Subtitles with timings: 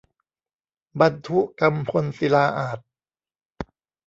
[0.99, 2.87] บัณฑุกัมพลศิลาอาสน์